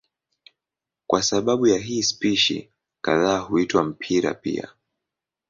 Kwa 1.07 1.23
sababu 1.23 1.67
ya 1.67 1.77
hii 1.79 2.03
spishi 2.03 2.69
kadhaa 3.01 3.39
huitwa 3.39 3.83
mpira 3.83 4.33
pia. 4.33 4.67